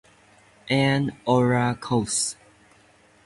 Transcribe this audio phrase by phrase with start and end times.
[0.71, 2.35] And "ora" "coast".